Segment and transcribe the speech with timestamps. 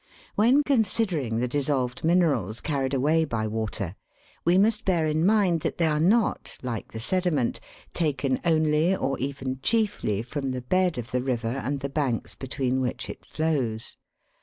[0.33, 3.95] When considering the dissolved minerals carried away by water,
[4.43, 7.59] we must bear in mind that they are not, like the sedi ment,
[7.93, 12.81] taken only, or even chiefly, from the bed of the river and the banks between
[12.81, 13.95] which it flows.